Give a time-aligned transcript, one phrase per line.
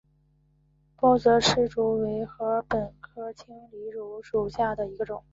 [0.95, 5.23] 包箨矢竹为禾本科青篱竹属下的一个种。